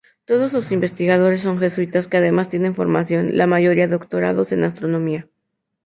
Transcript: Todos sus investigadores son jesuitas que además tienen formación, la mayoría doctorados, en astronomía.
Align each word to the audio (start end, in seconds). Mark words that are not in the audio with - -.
Todos 0.25 0.51
sus 0.51 0.71
investigadores 0.71 1.41
son 1.43 1.59
jesuitas 1.59 2.07
que 2.07 2.17
además 2.17 2.49
tienen 2.49 2.73
formación, 2.73 3.37
la 3.37 3.45
mayoría 3.45 3.87
doctorados, 3.87 4.51
en 4.51 4.63
astronomía. 4.63 5.27